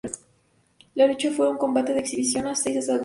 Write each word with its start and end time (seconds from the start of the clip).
La 0.95 1.05
lucha 1.05 1.29
fue 1.29 1.47
un 1.47 1.59
combate 1.59 1.93
de 1.93 1.99
exhibición 1.99 2.47
a 2.47 2.55
seis 2.55 2.77
asaltos. 2.77 2.99